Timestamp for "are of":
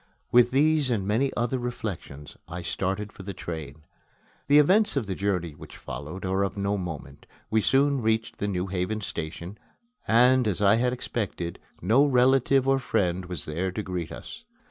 6.25-6.57